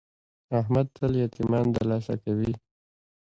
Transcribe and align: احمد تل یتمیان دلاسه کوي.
احمد 0.59 0.87
تل 0.95 1.11
یتمیان 1.23 1.67
دلاسه 1.77 2.13
کوي. 2.23 2.53